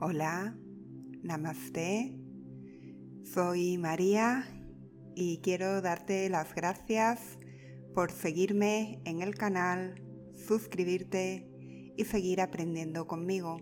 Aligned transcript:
Hola, 0.00 0.56
namaste. 1.22 2.18
Soy 3.22 3.78
María 3.78 4.44
y 5.14 5.38
quiero 5.38 5.80
darte 5.82 6.28
las 6.28 6.52
gracias 6.52 7.38
por 7.94 8.10
seguirme 8.10 9.00
en 9.04 9.22
el 9.22 9.36
canal, 9.36 9.94
suscribirte 10.34 11.48
y 11.96 12.04
seguir 12.06 12.40
aprendiendo 12.40 13.06
conmigo. 13.06 13.58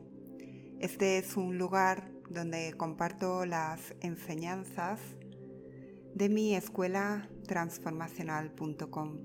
Este 0.80 1.18
es 1.18 1.37
un 1.37 1.58
lugar 1.58 2.10
donde 2.31 2.72
comparto 2.78 3.44
las 3.44 3.94
enseñanzas 4.01 5.01
de 6.14 6.30
mi 6.30 6.54
escuela 6.54 7.28
transformacional.com. 7.46 9.19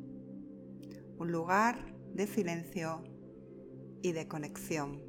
Un 1.19 1.31
lugar 1.31 1.95
de 2.13 2.27
silencio 2.27 3.01
y 4.01 4.11
de 4.11 4.27
conexión. 4.27 5.06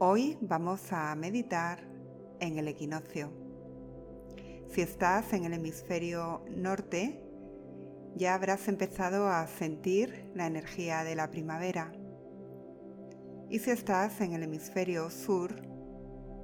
Hoy 0.00 0.38
vamos 0.40 0.92
a 0.92 1.12
meditar 1.16 1.80
en 2.38 2.56
el 2.56 2.68
equinoccio. 2.68 3.32
Si 4.70 4.80
estás 4.80 5.32
en 5.32 5.44
el 5.44 5.54
hemisferio 5.54 6.44
norte, 6.50 7.20
ya 8.14 8.34
habrás 8.34 8.68
empezado 8.68 9.26
a 9.26 9.44
sentir 9.48 10.30
la 10.36 10.46
energía 10.46 11.02
de 11.02 11.16
la 11.16 11.32
primavera. 11.32 11.90
Y 13.50 13.58
si 13.58 13.72
estás 13.72 14.20
en 14.20 14.34
el 14.34 14.44
hemisferio 14.44 15.10
sur, 15.10 15.52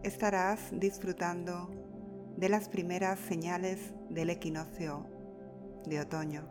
estarás 0.02 0.58
disfrutando 0.72 1.70
de 2.36 2.48
las 2.48 2.68
primeras 2.68 3.20
señales 3.20 3.94
del 4.10 4.30
equinoccio 4.30 5.06
de 5.86 6.00
otoño. 6.00 6.50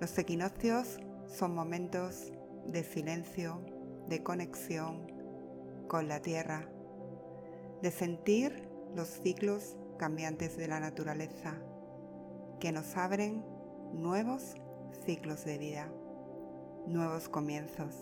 Los 0.00 0.16
equinoccios 0.16 1.00
son 1.26 1.56
momentos 1.56 2.30
de 2.66 2.84
silencio, 2.84 3.60
de 4.08 4.22
conexión 4.22 5.09
con 5.90 6.06
la 6.06 6.22
tierra, 6.22 6.68
de 7.82 7.90
sentir 7.90 8.68
los 8.94 9.08
ciclos 9.08 9.76
cambiantes 9.98 10.56
de 10.56 10.68
la 10.68 10.78
naturaleza 10.78 11.56
que 12.60 12.70
nos 12.70 12.96
abren 12.96 13.44
nuevos 13.92 14.54
ciclos 15.04 15.44
de 15.44 15.58
vida, 15.58 15.88
nuevos 16.86 17.28
comienzos. 17.28 17.96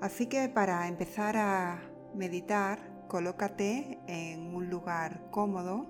Así 0.00 0.26
que 0.26 0.48
para 0.48 0.88
empezar 0.88 1.36
a 1.36 1.82
meditar, 2.16 2.80
colócate 3.06 4.00
en 4.08 4.52
un 4.52 4.70
lugar 4.70 5.30
cómodo, 5.30 5.86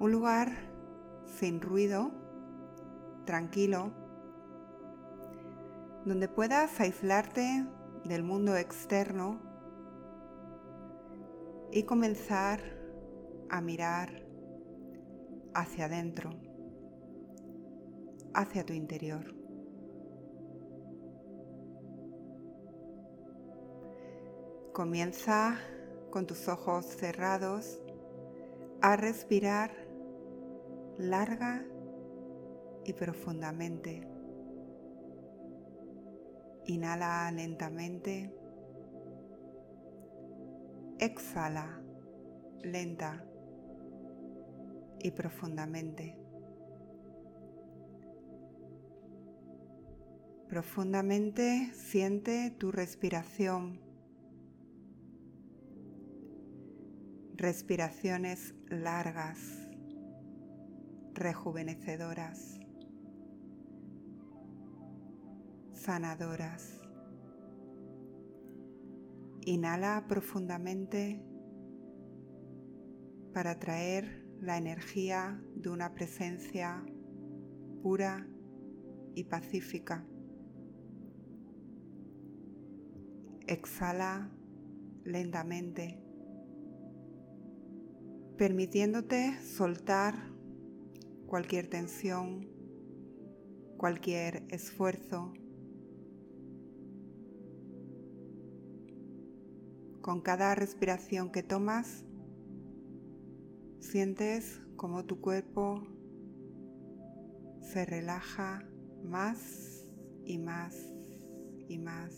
un 0.00 0.10
lugar 0.10 0.50
sin 1.38 1.60
ruido, 1.60 2.10
tranquilo, 3.24 3.92
donde 6.04 6.26
puedas 6.26 6.80
aislarte 6.80 7.66
del 8.08 8.22
mundo 8.22 8.56
externo 8.56 9.40
y 11.72 11.82
comenzar 11.82 12.60
a 13.50 13.60
mirar 13.60 14.22
hacia 15.54 15.86
adentro, 15.86 16.30
hacia 18.34 18.64
tu 18.64 18.72
interior. 18.72 19.34
Comienza 24.72 25.58
con 26.10 26.26
tus 26.26 26.48
ojos 26.48 26.84
cerrados 26.84 27.80
a 28.82 28.96
respirar 28.96 29.72
larga 30.98 31.64
y 32.84 32.92
profundamente. 32.92 34.15
Inhala 36.66 37.30
lentamente. 37.30 38.34
Exhala 40.98 41.80
lenta 42.62 43.24
y 45.00 45.10
profundamente. 45.12 46.18
Profundamente 50.48 51.70
siente 51.74 52.50
tu 52.50 52.72
respiración. 52.72 53.80
Respiraciones 57.34 58.54
largas, 58.68 59.68
rejuvenecedoras. 61.12 62.65
Sanadoras. 65.86 66.80
Inhala 69.42 70.06
profundamente 70.08 71.22
para 73.32 73.60
traer 73.60 74.26
la 74.40 74.58
energía 74.58 75.40
de 75.54 75.68
una 75.68 75.94
presencia 75.94 76.84
pura 77.84 78.26
y 79.14 79.22
pacífica. 79.24 80.04
Exhala 83.46 84.28
lentamente, 85.04 86.02
permitiéndote 88.36 89.40
soltar 89.40 90.14
cualquier 91.28 91.68
tensión, 91.68 92.48
cualquier 93.76 94.42
esfuerzo 94.48 95.32
Con 100.06 100.20
cada 100.20 100.54
respiración 100.54 101.32
que 101.32 101.42
tomas, 101.42 102.04
sientes 103.80 104.60
como 104.76 105.04
tu 105.04 105.20
cuerpo 105.20 105.82
se 107.60 107.84
relaja 107.84 108.64
más 109.02 109.84
y 110.24 110.38
más 110.38 110.76
y 111.66 111.78
más. 111.78 112.14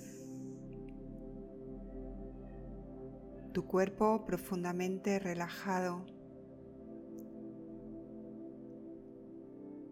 Tu 3.54 3.64
cuerpo 3.64 4.26
profundamente 4.26 5.18
relajado. 5.18 6.04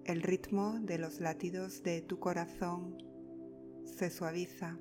El 0.05 0.21
ritmo 0.21 0.81
de 0.83 0.99
los 0.99 1.19
latidos 1.21 1.83
de 1.83 2.03
tu 2.03 2.19
corazón 2.19 2.99
se 3.87 4.11
suaviza. 4.11 4.79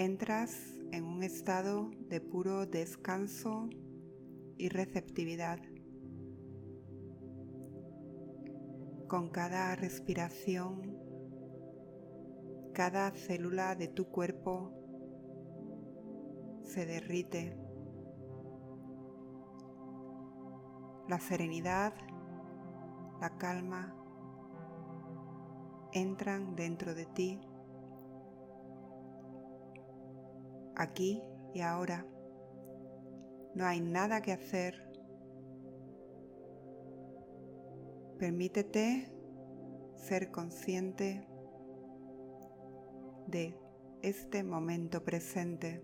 Entras 0.00 0.56
en 0.92 1.04
un 1.04 1.22
estado 1.22 1.90
de 2.08 2.22
puro 2.22 2.64
descanso 2.64 3.68
y 4.56 4.70
receptividad. 4.70 5.58
Con 9.08 9.28
cada 9.28 9.76
respiración, 9.76 10.96
cada 12.72 13.10
célula 13.10 13.74
de 13.74 13.88
tu 13.88 14.06
cuerpo 14.06 14.72
se 16.64 16.86
derrite. 16.86 17.58
La 21.08 21.20
serenidad, 21.20 21.92
la 23.20 23.36
calma 23.36 23.94
entran 25.92 26.56
dentro 26.56 26.94
de 26.94 27.04
ti 27.04 27.49
aquí 30.80 31.22
y 31.52 31.60
ahora. 31.60 32.06
No 33.54 33.66
hay 33.66 33.80
nada 33.80 34.22
que 34.22 34.32
hacer. 34.32 34.88
Permítete 38.18 39.12
ser 39.96 40.30
consciente 40.30 41.26
de 43.26 43.56
este 44.02 44.42
momento 44.42 45.04
presente. 45.04 45.82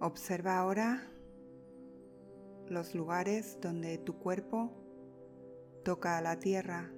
Observa 0.00 0.58
ahora 0.58 1.10
los 2.68 2.94
lugares 2.94 3.58
donde 3.60 3.98
tu 3.98 4.18
cuerpo 4.18 4.70
toca 5.84 6.18
a 6.18 6.22
la 6.22 6.38
tierra 6.38 6.92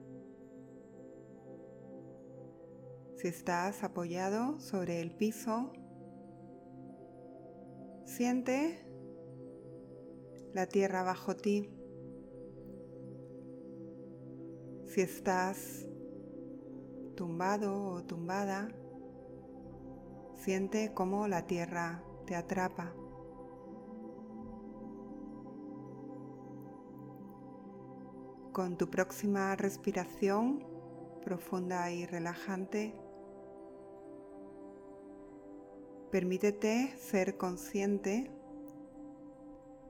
Si 3.20 3.28
estás 3.28 3.84
apoyado 3.84 4.58
sobre 4.60 5.02
el 5.02 5.10
piso, 5.10 5.74
siente 8.06 8.82
la 10.54 10.64
tierra 10.64 11.02
bajo 11.02 11.36
ti. 11.36 11.70
Si 14.86 15.02
estás 15.02 15.86
tumbado 17.14 17.88
o 17.92 18.02
tumbada, 18.04 18.68
siente 20.36 20.94
cómo 20.94 21.28
la 21.28 21.46
tierra 21.46 22.02
te 22.24 22.34
atrapa. 22.34 22.94
Con 28.54 28.78
tu 28.78 28.88
próxima 28.88 29.54
respiración 29.56 30.64
profunda 31.22 31.92
y 31.92 32.06
relajante, 32.06 32.94
permítete 36.10 36.92
ser 36.98 37.36
consciente 37.36 38.30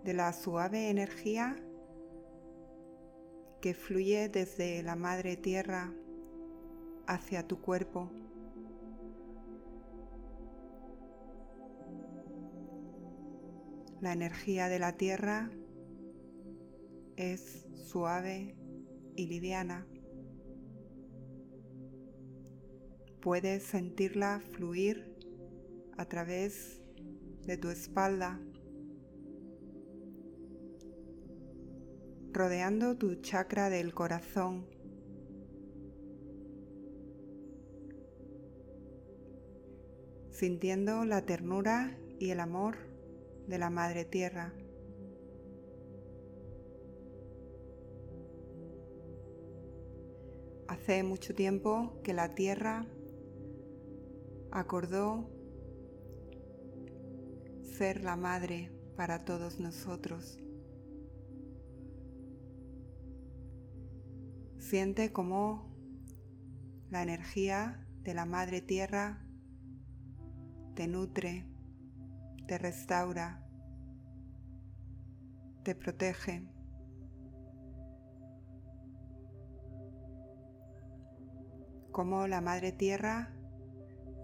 de 0.05 0.13
la 0.13 0.33
suave 0.35 0.91
energía 0.91 1.57
que 3.63 3.73
fluye 3.73 4.29
desde 4.29 4.83
la 4.83 4.97
madre 4.97 5.37
tierra 5.37 5.95
hacia 7.07 7.47
tu 7.47 7.61
cuerpo. 7.61 8.11
La 14.01 14.13
energía 14.13 14.69
de 14.69 14.79
la 14.79 14.97
tierra 14.97 15.51
es 17.17 17.67
suave 17.75 18.57
y 19.17 19.27
liviana. 19.27 19.87
Puedes 23.21 23.63
sentirla 23.63 24.41
fluir 24.53 25.10
a 26.01 26.07
través 26.07 26.81
de 27.45 27.59
tu 27.59 27.69
espalda, 27.69 28.41
rodeando 32.33 32.97
tu 32.97 33.17
chakra 33.17 33.69
del 33.69 33.93
corazón. 33.93 34.67
sintiendo 40.33 41.05
la 41.05 41.27
ternura 41.27 41.99
y 42.19 42.31
el 42.31 42.41
amor 42.41 42.79
de 43.47 43.59
la 43.59 43.69
Madre 43.69 44.07
Tierra. 44.07 44.55
Hace 50.67 51.03
mucho 51.03 51.35
tiempo 51.35 52.01
que 52.03 52.15
la 52.15 52.35
Tierra 52.35 52.87
acordó 54.51 55.29
ser 57.81 58.05
la 58.05 58.15
madre 58.15 58.71
para 58.95 59.25
todos 59.25 59.59
nosotros. 59.59 60.39
Siente 64.59 65.13
como 65.15 65.75
la 66.91 67.03
energía 67.03 67.89
de 68.03 68.13
la 68.13 68.27
madre 68.27 68.61
tierra 68.61 69.27
te 70.75 70.89
nutre, 70.89 71.47
te 72.47 72.59
restaura, 72.59 73.49
te 75.63 75.75
protege. 75.75 76.47
Como 81.93 82.27
la 82.27 82.43
madre 82.43 82.73
tierra 82.73 83.35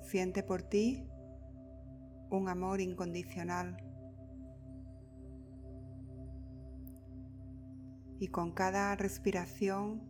Siente 0.07 0.45
por 0.45 0.63
ti 0.63 1.09
un 2.37 2.49
amor 2.49 2.81
incondicional. 2.81 3.77
Y 8.19 8.29
con 8.29 8.53
cada 8.53 8.95
respiración 8.97 10.03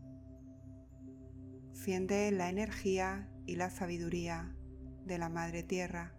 siente 1.72 2.30
la 2.32 2.48
energía 2.48 3.28
y 3.46 3.56
la 3.56 3.70
sabiduría 3.70 4.54
de 5.04 5.18
la 5.18 5.28
Madre 5.28 5.62
Tierra. 5.62 6.12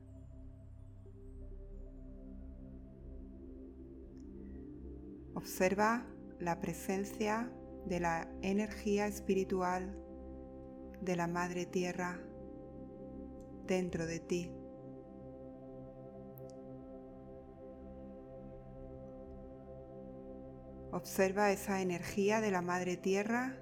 Observa 5.33 6.07
la 6.39 6.59
presencia 6.59 7.51
de 7.85 7.99
la 7.99 8.29
energía 8.41 9.07
espiritual 9.07 9.97
de 11.01 11.15
la 11.15 11.27
Madre 11.27 11.65
Tierra 11.65 12.19
dentro 13.65 14.05
de 14.05 14.19
ti. 14.19 14.51
Observa 20.97 21.51
esa 21.51 21.79
energía 21.79 22.41
de 22.41 22.49
la 22.49 22.63
Madre 22.63 22.97
Tierra 22.97 23.55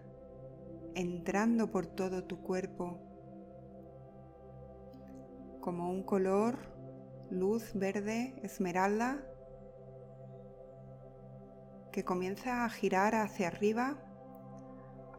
entrando 0.95 1.69
por 1.69 1.85
todo 1.85 2.23
tu 2.23 2.41
cuerpo 2.41 2.97
como 5.59 5.91
un 5.91 6.01
color 6.03 6.55
luz 7.29 7.73
verde 7.73 8.39
esmeralda 8.41 9.21
que 11.91 12.05
comienza 12.05 12.63
a 12.63 12.69
girar 12.69 13.15
hacia 13.15 13.49
arriba 13.49 13.97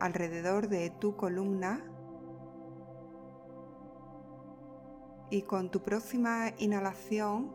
alrededor 0.00 0.68
de 0.68 0.88
tu 0.88 1.16
columna. 1.16 1.84
Y 5.28 5.42
con 5.42 5.70
tu 5.70 5.82
próxima 5.82 6.54
inhalación 6.56 7.54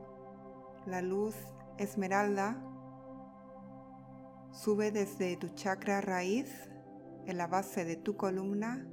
la 0.86 1.02
luz 1.02 1.34
esmeralda 1.80 2.64
sube 4.51 4.92
desde 4.92 5.38
tu 5.38 5.50
chakra 5.50 6.01
raíz 6.01 6.69
en 7.25 7.38
la 7.38 7.48
base 7.48 7.86
de 7.86 7.95
tu 7.95 8.18
columna 8.18 8.86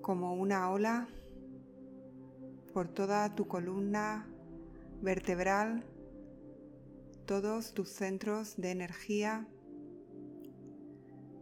como 0.00 0.34
una 0.34 0.70
ola 0.70 1.08
por 2.72 2.88
toda 2.88 3.34
tu 3.34 3.46
columna 3.46 4.26
vertebral, 5.02 5.84
todos 7.26 7.74
tus 7.74 7.90
centros 7.90 8.56
de 8.56 8.70
energía 8.70 9.46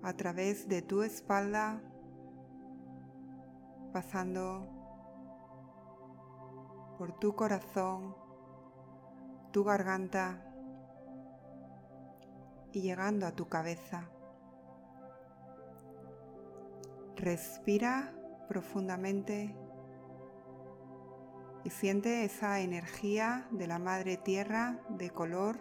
a 0.02 0.12
través 0.14 0.68
de 0.68 0.82
tu 0.82 1.02
espalda 1.02 1.80
pasando 3.92 4.68
por 6.98 7.18
tu 7.18 7.36
corazón, 7.36 8.16
tu 9.52 9.62
garganta 9.62 10.45
y 12.76 12.82
llegando 12.82 13.26
a 13.26 13.32
tu 13.32 13.48
cabeza. 13.48 14.10
Respira 17.16 18.12
profundamente 18.50 19.56
y 21.64 21.70
siente 21.70 22.26
esa 22.26 22.60
energía 22.60 23.48
de 23.50 23.66
la 23.66 23.78
Madre 23.78 24.18
Tierra 24.18 24.78
de 24.90 25.08
color 25.08 25.58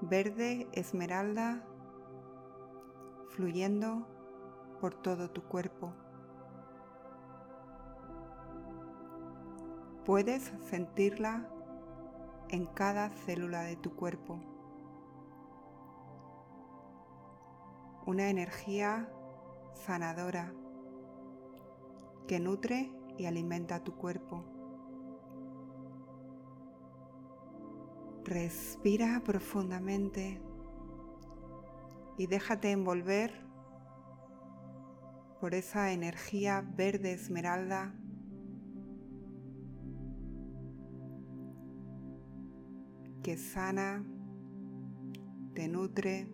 verde 0.00 0.66
esmeralda 0.72 1.62
fluyendo 3.28 4.08
por 4.80 4.96
todo 4.96 5.30
tu 5.30 5.44
cuerpo. 5.44 5.94
Puedes 10.04 10.52
sentirla 10.68 11.48
en 12.48 12.66
cada 12.66 13.10
célula 13.10 13.62
de 13.62 13.76
tu 13.76 13.94
cuerpo. 13.94 14.51
Una 18.06 18.28
energía 18.28 19.08
sanadora 19.74 20.52
que 22.26 22.40
nutre 22.40 22.92
y 23.16 23.26
alimenta 23.26 23.84
tu 23.84 23.94
cuerpo. 23.96 24.44
Respira 28.24 29.22
profundamente 29.24 30.40
y 32.18 32.26
déjate 32.26 32.70
envolver 32.70 33.32
por 35.40 35.54
esa 35.54 35.92
energía 35.92 36.64
verde 36.76 37.12
esmeralda 37.12 37.94
que 43.22 43.36
sana, 43.36 44.04
te 45.54 45.68
nutre 45.68 46.31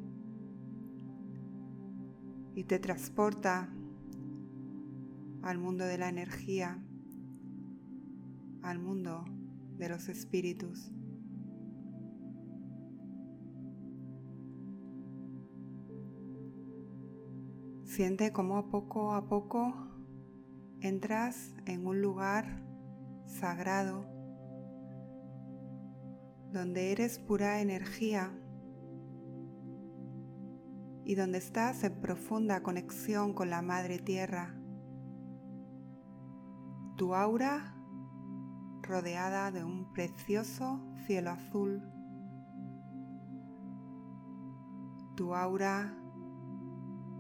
y 2.59 2.65
te 2.65 2.81
transporta 2.81 3.73
al 5.43 5.59
mundo 5.59 5.85
de 5.85 5.97
la 5.97 6.09
energía, 6.09 6.83
al 8.63 8.81
mundo 8.81 9.25
de 9.77 9.89
los 9.89 10.09
espíritus. 10.09 10.91
Siente 17.85 18.33
como 18.33 18.69
poco 18.71 19.15
a 19.15 19.29
poco 19.29 19.73
entras 20.81 21.55
en 21.65 21.87
un 21.87 22.03
lugar 22.03 22.67
sagrado 23.25 24.05
donde 26.53 26.91
eres 26.91 27.21
pura 27.21 27.61
energía 27.61 28.37
y 31.09 31.17
donde 31.17 31.39
estás 31.39 31.83
en 31.83 32.01
profunda 32.01 32.63
conexión 32.63 33.35
con 33.35 33.51
la 33.51 33.63
Madre 33.63 33.99
Tierra. 33.99 34.55
Tu 36.97 37.17
aura 37.17 37.75
rodeada 38.83 39.51
de 39.51 39.65
un 39.65 39.93
precioso 39.93 40.81
cielo 41.07 41.31
azul. 41.31 41.83
tu 45.19 45.35
aura 45.35 45.99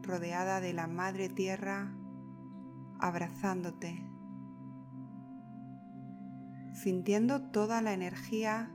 rodeada 0.02 0.60
de 0.60 0.72
la 0.72 0.86
Madre 0.86 1.28
Tierra, 1.28 1.92
abrazándote, 3.00 4.08
sintiendo 6.74 7.50
toda 7.50 7.82
la 7.82 7.92
energía 7.92 8.70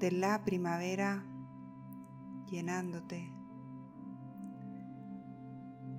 de 0.00 0.10
la 0.10 0.42
primavera 0.44 1.24
llenándote. 2.50 3.32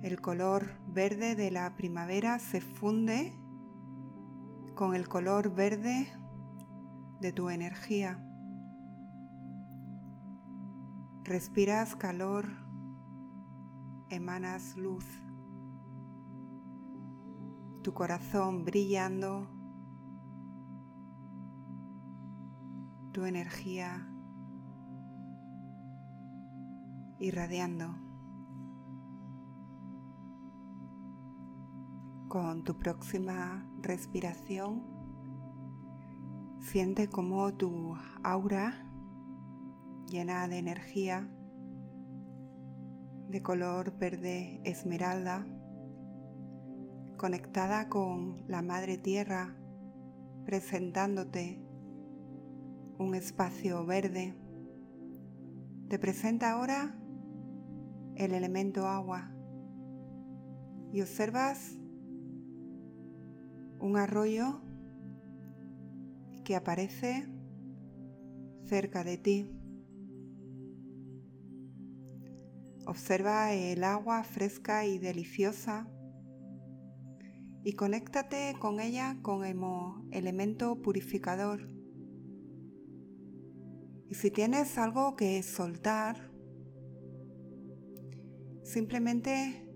El 0.02 0.20
color 0.20 0.70
verde 0.88 1.34
de 1.34 1.50
la 1.50 1.76
primavera 1.76 2.38
se 2.38 2.60
funde 2.60 3.32
con 4.74 4.94
el 4.94 5.08
color 5.08 5.54
verde 5.54 6.08
de 7.20 7.32
tu 7.32 7.50
energía. 7.50 8.24
Respiras 11.24 11.94
calor, 11.96 12.46
emanas 14.08 14.76
luz, 14.76 15.04
tu 17.82 17.92
corazón 17.92 18.64
brillando, 18.64 19.46
tu 23.12 23.24
energía 23.26 24.09
irradiando. 27.20 27.94
Con 32.28 32.64
tu 32.64 32.76
próxima 32.76 33.70
respiración, 33.82 34.82
siente 36.60 37.08
como 37.08 37.52
tu 37.54 37.96
aura 38.22 38.86
llena 40.08 40.48
de 40.48 40.58
energía 40.58 41.28
de 43.28 43.42
color 43.42 43.96
verde 43.96 44.60
esmeralda, 44.64 45.46
conectada 47.16 47.88
con 47.88 48.44
la 48.48 48.60
Madre 48.60 48.98
Tierra, 48.98 49.56
presentándote 50.44 51.62
un 52.98 53.14
espacio 53.14 53.86
verde. 53.86 54.34
Te 55.88 55.98
presenta 56.00 56.50
ahora 56.52 56.99
el 58.16 58.34
elemento 58.34 58.86
agua 58.86 59.32
y 60.92 61.02
observas 61.02 61.78
un 63.80 63.96
arroyo 63.96 64.60
que 66.44 66.56
aparece 66.56 67.26
cerca 68.64 69.04
de 69.04 69.18
ti. 69.18 69.50
Observa 72.86 73.52
el 73.52 73.84
agua 73.84 74.24
fresca 74.24 74.84
y 74.84 74.98
deliciosa 74.98 75.88
y 77.62 77.74
conéctate 77.74 78.54
con 78.58 78.80
ella 78.80 79.18
con 79.22 79.44
el 79.44 79.58
elemento 80.10 80.80
purificador. 80.82 81.68
Y 84.08 84.14
si 84.14 84.30
tienes 84.30 84.76
algo 84.76 85.14
que 85.14 85.42
soltar, 85.42 86.29
Simplemente 88.70 89.66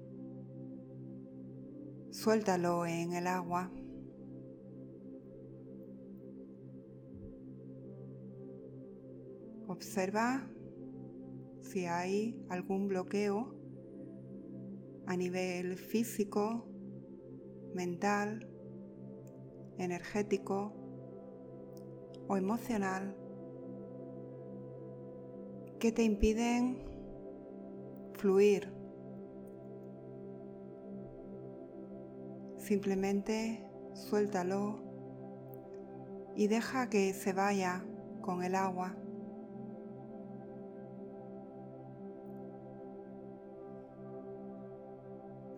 suéltalo 2.12 2.86
en 2.86 3.12
el 3.14 3.26
agua. 3.26 3.72
Observa 9.66 10.48
si 11.60 11.86
hay 11.86 12.40
algún 12.48 12.86
bloqueo 12.86 13.56
a 15.06 15.16
nivel 15.16 15.76
físico, 15.76 16.64
mental, 17.74 18.48
energético 19.76 20.72
o 22.28 22.36
emocional 22.36 23.16
que 25.80 25.90
te 25.90 26.04
impiden 26.04 26.78
fluir 28.12 28.73
Simplemente 32.64 33.62
suéltalo 33.92 34.78
y 36.34 36.46
deja 36.46 36.88
que 36.88 37.12
se 37.12 37.34
vaya 37.34 37.84
con 38.22 38.42
el 38.42 38.54
agua. 38.54 38.96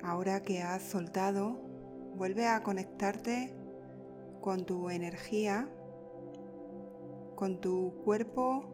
Ahora 0.03 0.43
que 0.43 0.63
has 0.63 0.83
soltado, 0.83 1.61
vuelve 2.17 2.49
a 2.49 2.65
conectarte 2.65 3.55
con 4.41 4.67
tu 4.67 4.91
energía, 4.91 5.69
con 7.37 7.61
tu 7.61 8.03
cuerpo 8.05 8.65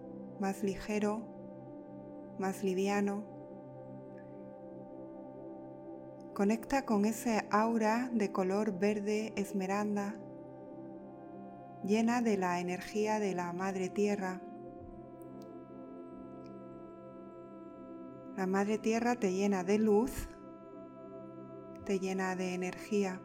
más 0.40 0.62
ligero, 0.62 1.20
más 2.38 2.64
liviano 2.64 3.31
Conecta 6.34 6.86
con 6.86 7.04
ese 7.04 7.46
aura 7.50 8.08
de 8.10 8.32
color 8.32 8.78
verde 8.78 9.34
esmeralda 9.36 10.16
llena 11.84 12.22
de 12.22 12.38
la 12.38 12.58
energía 12.58 13.20
de 13.20 13.34
la 13.34 13.52
Madre 13.52 13.90
Tierra. 13.90 14.40
La 18.34 18.46
Madre 18.46 18.78
Tierra 18.78 19.14
te 19.16 19.30
llena 19.34 19.62
de 19.62 19.78
luz, 19.78 20.10
te 21.84 21.98
llena 21.98 22.34
de 22.34 22.54
energía. 22.54 23.20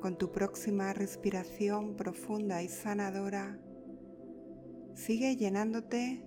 Con 0.00 0.16
tu 0.16 0.32
próxima 0.32 0.94
respiración 0.94 1.96
profunda 1.96 2.62
y 2.62 2.68
sanadora, 2.68 3.58
sigue 4.94 5.36
llenándote 5.36 6.24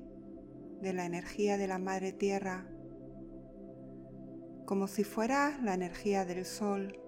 de 0.82 0.94
la 0.94 1.06
energía 1.06 1.58
de 1.58 1.68
la 1.68 1.78
Madre 1.78 2.14
Tierra, 2.14 2.66
como 4.66 4.88
si 4.88 5.04
fuera 5.04 5.60
la 5.62 5.74
energía 5.74 6.26
del 6.26 6.46
Sol, 6.46 7.00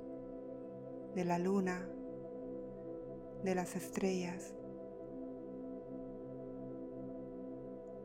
de 1.16 1.26
la 1.26 1.40
Luna, 1.40 1.88
de 3.44 3.56
las 3.56 3.76
estrellas. 3.76 4.54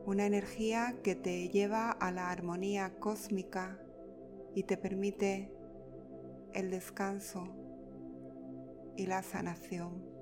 Una 0.05 0.25
energía 0.25 0.95
que 1.03 1.15
te 1.15 1.49
lleva 1.49 1.91
a 1.91 2.11
la 2.11 2.31
armonía 2.31 2.97
cósmica 2.99 3.79
y 4.55 4.63
te 4.63 4.77
permite 4.77 5.51
el 6.53 6.71
descanso 6.71 7.49
y 8.95 9.05
la 9.05 9.21
sanación. 9.21 10.16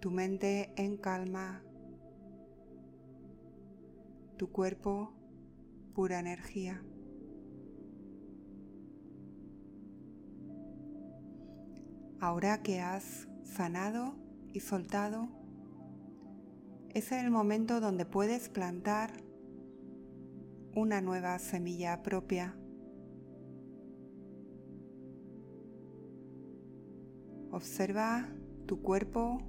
Tu 0.00 0.10
mente 0.10 0.72
en 0.76 0.96
calma, 0.96 1.62
tu 4.36 4.52
cuerpo 4.52 5.12
pura 5.94 6.20
energía. 6.20 6.82
Ahora 12.20 12.62
que 12.62 12.80
has 12.80 13.28
sanado 13.42 14.14
y 14.52 14.60
soltado, 14.60 15.28
es 16.94 17.12
el 17.12 17.30
momento 17.30 17.80
donde 17.80 18.06
puedes 18.06 18.48
plantar 18.48 19.12
una 20.74 21.00
nueva 21.00 21.38
semilla 21.38 22.02
propia. 22.02 22.56
Observa 27.50 28.28
tu 28.66 28.82
cuerpo 28.82 29.42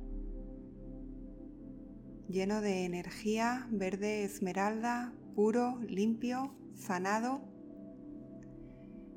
lleno 2.30 2.62
de 2.62 2.86
energía 2.86 3.68
verde 3.72 4.24
esmeralda, 4.24 5.14
puro, 5.34 5.80
limpio, 5.88 6.54
sanado, 6.76 7.42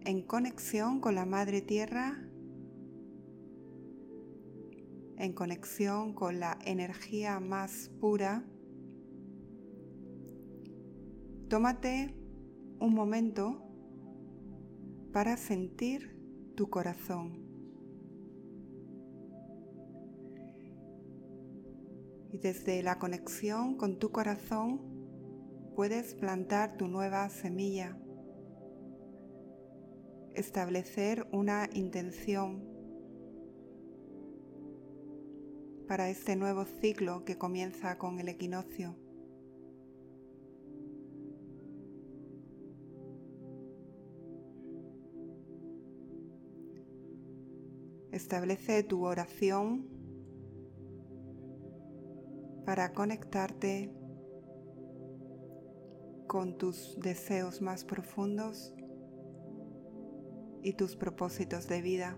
en 0.04 0.22
conexión 0.22 1.00
con 1.00 1.14
la 1.14 1.26
Madre 1.26 1.60
Tierra, 1.60 2.26
en 5.18 5.32
conexión 5.34 6.14
con 6.14 6.40
la 6.40 6.58
energía 6.64 7.38
más 7.38 7.90
pura. 8.00 8.44
Tómate 11.48 12.16
un 12.80 12.94
momento 12.94 13.62
para 15.12 15.36
sentir 15.36 16.16
tu 16.56 16.70
corazón. 16.70 17.41
Desde 22.42 22.82
la 22.82 22.98
conexión 22.98 23.76
con 23.76 24.00
tu 24.00 24.10
corazón 24.10 24.80
puedes 25.76 26.14
plantar 26.14 26.76
tu 26.76 26.88
nueva 26.88 27.28
semilla, 27.28 27.96
establecer 30.34 31.28
una 31.30 31.70
intención 31.72 32.68
para 35.86 36.10
este 36.10 36.34
nuevo 36.34 36.64
ciclo 36.64 37.24
que 37.24 37.38
comienza 37.38 37.96
con 37.96 38.18
el 38.18 38.28
equinoccio. 38.28 38.96
Establece 48.10 48.82
tu 48.82 49.04
oración 49.06 49.91
para 52.64 52.92
conectarte 52.92 53.92
con 56.26 56.56
tus 56.56 56.98
deseos 57.00 57.60
más 57.60 57.84
profundos 57.84 58.74
y 60.62 60.74
tus 60.74 60.96
propósitos 60.96 61.68
de 61.68 61.82
vida. 61.82 62.16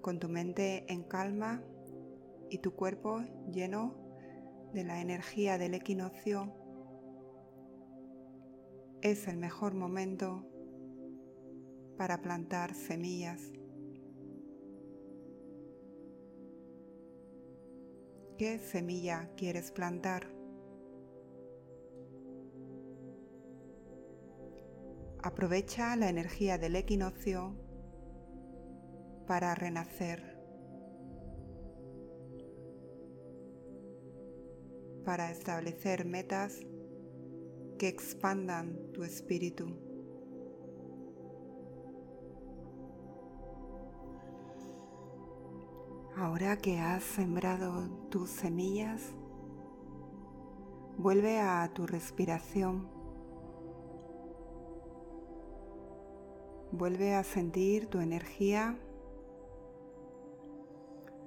Con 0.00 0.20
tu 0.20 0.28
mente 0.28 0.90
en 0.90 1.02
calma 1.02 1.64
y 2.50 2.58
tu 2.58 2.74
cuerpo 2.74 3.20
lleno 3.50 3.96
de 4.72 4.84
la 4.84 5.00
energía 5.00 5.58
del 5.58 5.74
equinoccio, 5.74 6.52
es 9.02 9.28
el 9.28 9.36
mejor 9.36 9.74
momento 9.74 10.44
para 11.96 12.20
plantar 12.20 12.74
semillas. 12.74 13.52
¿Qué 18.38 18.58
semilla 18.58 19.30
quieres 19.36 19.70
plantar? 19.70 20.28
Aprovecha 25.22 25.96
la 25.96 26.08
energía 26.10 26.58
del 26.58 26.76
equinoccio 26.76 27.56
para 29.26 29.54
renacer. 29.54 30.35
Para 35.06 35.30
establecer 35.30 36.04
metas 36.04 36.66
que 37.78 37.86
expandan 37.86 38.76
tu 38.92 39.04
espíritu. 39.04 39.68
Ahora 46.16 46.56
que 46.56 46.80
has 46.80 47.04
sembrado 47.04 47.88
tus 48.10 48.30
semillas, 48.30 49.14
vuelve 50.98 51.38
a 51.38 51.70
tu 51.72 51.86
respiración. 51.86 52.88
Vuelve 56.72 57.14
a 57.14 57.22
sentir 57.22 57.86
tu 57.86 58.00
energía, 58.00 58.76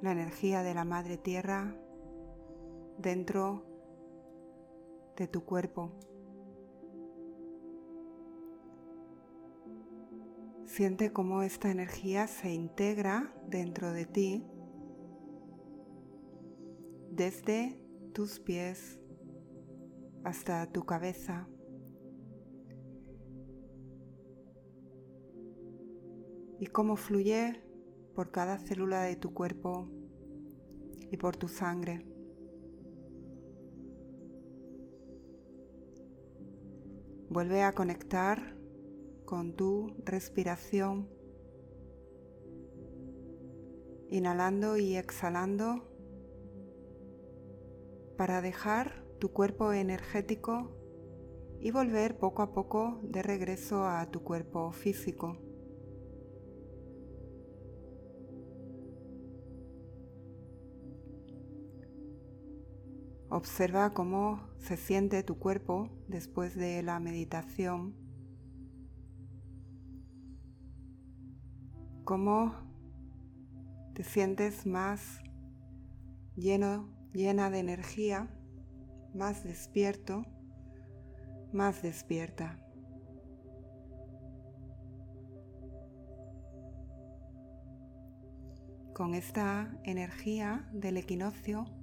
la 0.01 0.12
energía 0.12 0.63
de 0.63 0.74
la 0.74 0.83
Madre 0.83 1.17
Tierra 1.17 1.77
dentro 2.98 3.69
de 5.20 5.28
tu 5.28 5.44
cuerpo. 5.44 5.92
Siente 10.66 11.12
cómo 11.12 11.44
esta 11.44 11.70
energía 11.70 12.28
se 12.28 12.54
integra 12.54 13.36
dentro 13.48 13.92
de 13.92 14.06
ti 14.06 14.46
desde 17.12 17.77
tus 18.14 18.40
pies 18.40 18.98
hasta 20.24 20.72
tu 20.72 20.86
cabeza. 20.86 21.50
Y 26.60 26.68
cómo 26.68 26.96
fluye 26.96 27.62
por 28.16 28.32
cada 28.32 28.58
célula 28.58 29.03
de 29.03 29.18
tu 29.18 29.34
cuerpo 29.34 29.90
y 31.12 31.18
por 31.18 31.36
tu 31.36 31.50
sangre. 31.50 32.05
Vuelve 37.29 37.61
a 37.61 37.74
conectar 37.74 38.55
con 39.25 39.53
tu 39.53 39.96
respiración, 40.03 41.07
inhalando 44.09 44.77
y 44.77 44.96
exhalando 44.96 45.87
para 48.18 48.42
dejar 48.42 49.05
tu 49.20 49.31
cuerpo 49.31 49.72
energético 49.74 50.72
y 51.59 51.70
volver 51.70 52.18
poco 52.18 52.42
a 52.42 52.51
poco 52.51 53.00
de 53.03 53.22
regreso 53.22 53.85
a 53.85 54.09
tu 54.09 54.24
cuerpo 54.24 54.72
físico. 54.72 55.37
Observa 63.40 63.94
cómo 63.94 64.42
se 64.58 64.75
siente 64.75 65.24
tu 65.24 65.40
cuerpo 65.40 65.90
después 66.10 66.58
de 66.58 66.84
la 66.84 67.00
meditación. 67.00 67.96
Cómo 72.04 72.54
te 73.94 74.04
sientes 74.04 74.66
más 74.66 75.22
lleno, 76.36 76.90
llena 77.14 77.50
de 77.50 77.60
energía, 77.60 78.28
más 79.16 79.46
despierto, 79.46 80.25
más 81.54 81.82
despierta. 81.82 82.60
Con 88.94 89.16
esta 89.16 89.80
energía 89.86 90.70
del 90.74 90.98
equinoccio 90.98 91.78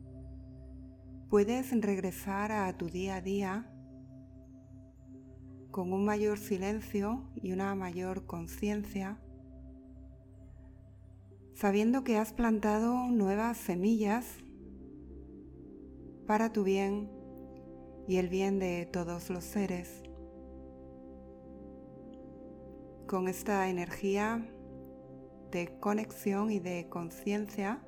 puedes 1.28 1.72
regresar 1.80 2.52
a 2.52 2.76
tu 2.76 2.86
día 2.86 3.16
a 3.16 3.20
día 3.20 3.72
con 5.70 5.92
un 5.92 6.04
mayor 6.04 6.38
silencio 6.38 7.28
y 7.34 7.52
una 7.52 7.74
mayor 7.74 8.26
conciencia, 8.26 9.18
sabiendo 11.54 12.04
que 12.04 12.16
has 12.16 12.32
plantado 12.32 13.08
nuevas 13.08 13.58
semillas 13.58 14.38
para 16.26 16.52
tu 16.52 16.64
bien 16.64 17.10
y 18.08 18.16
el 18.16 18.28
bien 18.28 18.58
de 18.58 18.86
todos 18.86 19.28
los 19.28 19.44
seres. 19.44 20.02
Con 23.06 23.28
esta 23.28 23.68
energía 23.68 24.48
de 25.50 25.78
conexión 25.78 26.50
y 26.50 26.58
de 26.58 26.88
conciencia, 26.88 27.85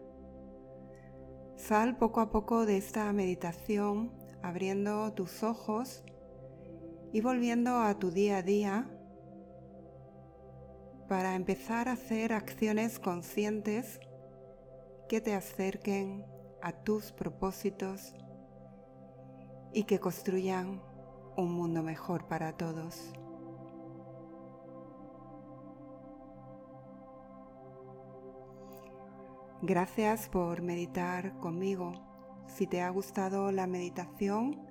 Sal 1.59 1.99
poco 1.99 2.21
a 2.21 2.31
poco 2.31 2.67
de 2.67 2.77
esta 2.77 3.13
meditación 3.13 4.13
abriendo 4.43 5.13
tus 5.13 5.43
ojos 5.43 6.05
y 7.13 7.21
volviendo 7.21 7.81
a 7.81 7.99
tu 7.99 8.13
día 8.13 8.39
a 8.39 8.43
día 8.43 8.89
para 11.09 11.35
empezar 11.35 11.89
a 11.89 11.93
hacer 11.93 12.33
acciones 12.33 13.01
conscientes 13.01 13.99
que 15.09 15.21
te 15.21 15.35
acerquen 15.35 16.25
a 16.63 16.73
tus 16.73 17.11
propósitos 17.11 18.15
y 19.73 19.83
que 19.83 19.99
construyan 19.99 20.81
un 21.37 21.53
mundo 21.53 21.83
mejor 21.83 22.29
para 22.29 22.53
todos. 22.57 23.13
Gracias 29.63 30.29
por 30.29 30.63
meditar 30.63 31.37
conmigo. 31.41 31.93
Si 32.47 32.69
te 32.69 32.81
ha 32.81 32.91
gustado 32.91 33.51
la 33.51 33.67
meditación, 33.67 34.65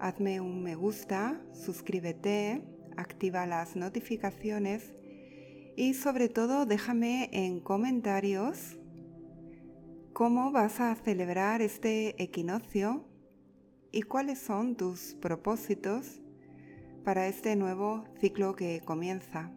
hazme 0.00 0.40
un 0.40 0.60
me 0.64 0.74
gusta, 0.74 1.40
suscríbete, 1.52 2.64
activa 2.96 3.46
las 3.46 3.76
notificaciones 3.76 4.92
y 5.76 5.94
sobre 5.94 6.28
todo 6.28 6.66
déjame 6.66 7.30
en 7.32 7.60
comentarios 7.60 8.76
cómo 10.12 10.50
vas 10.50 10.80
a 10.80 10.96
celebrar 10.96 11.62
este 11.62 12.20
equinoccio 12.20 13.06
y 13.92 14.02
cuáles 14.02 14.40
son 14.40 14.74
tus 14.74 15.14
propósitos 15.20 16.20
para 17.04 17.28
este 17.28 17.54
nuevo 17.54 18.02
ciclo 18.20 18.56
que 18.56 18.82
comienza. 18.84 19.52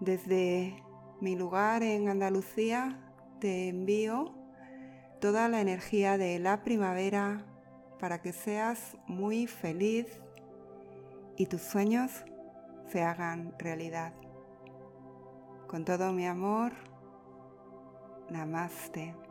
Desde 0.00 0.83
mi 1.24 1.36
lugar 1.36 1.82
en 1.82 2.10
Andalucía, 2.10 3.00
te 3.40 3.70
envío 3.70 4.34
toda 5.22 5.48
la 5.48 5.62
energía 5.62 6.18
de 6.18 6.38
la 6.38 6.62
primavera 6.62 7.46
para 7.98 8.20
que 8.20 8.34
seas 8.34 8.98
muy 9.06 9.46
feliz 9.46 10.06
y 11.38 11.46
tus 11.46 11.62
sueños 11.62 12.10
se 12.92 13.02
hagan 13.02 13.54
realidad. 13.58 14.12
Con 15.66 15.86
todo 15.86 16.12
mi 16.12 16.26
amor, 16.26 16.72
namaste. 18.28 19.23